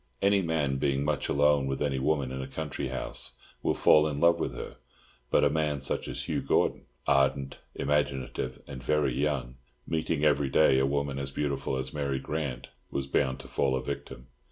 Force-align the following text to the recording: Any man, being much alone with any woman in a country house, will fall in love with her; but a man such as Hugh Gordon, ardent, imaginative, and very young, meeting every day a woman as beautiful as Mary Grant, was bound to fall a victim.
Any 0.19 0.41
man, 0.41 0.77
being 0.77 1.05
much 1.05 1.29
alone 1.29 1.67
with 1.67 1.79
any 1.79 1.99
woman 1.99 2.31
in 2.31 2.41
a 2.41 2.47
country 2.47 2.87
house, 2.87 3.33
will 3.61 3.75
fall 3.75 4.07
in 4.07 4.19
love 4.19 4.39
with 4.39 4.55
her; 4.55 4.77
but 5.29 5.43
a 5.43 5.49
man 5.51 5.79
such 5.79 6.07
as 6.07 6.23
Hugh 6.23 6.41
Gordon, 6.41 6.87
ardent, 7.05 7.59
imaginative, 7.75 8.63
and 8.65 8.81
very 8.81 9.13
young, 9.13 9.57
meeting 9.85 10.25
every 10.25 10.49
day 10.49 10.79
a 10.79 10.87
woman 10.87 11.19
as 11.19 11.29
beautiful 11.29 11.77
as 11.77 11.93
Mary 11.93 12.17
Grant, 12.17 12.69
was 12.89 13.05
bound 13.05 13.39
to 13.41 13.47
fall 13.47 13.75
a 13.75 13.83
victim. 13.83 14.25